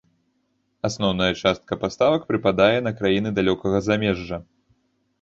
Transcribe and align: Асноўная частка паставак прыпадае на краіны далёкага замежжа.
Асноўная 0.89 1.27
частка 1.41 1.79
паставак 1.85 2.21
прыпадае 2.33 2.73
на 2.89 2.97
краіны 2.99 3.29
далёкага 3.39 3.87
замежжа. 3.93 4.37